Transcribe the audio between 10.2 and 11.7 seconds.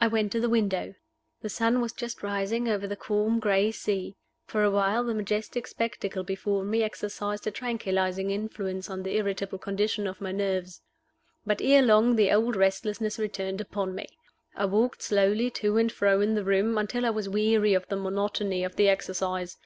my nerves. But